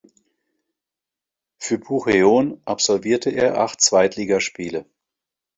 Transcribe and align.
Für 1.59 1.77
Bucheon 1.77 2.59
absolvierte 2.65 3.29
er 3.29 3.59
acht 3.59 3.81
Zweitligaspiele. 3.81 4.87